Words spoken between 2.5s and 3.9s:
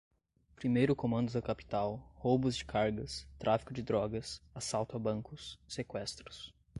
de cargas, tráfico de